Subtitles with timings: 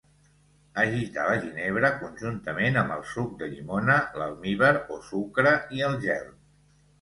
[0.83, 6.35] Agitar la ginebra conjuntament amb el suc de llimona, l'almívar o sucre i el gel.